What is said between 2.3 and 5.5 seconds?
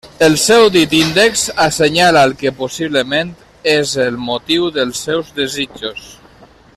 que possiblement és el motiu dels seus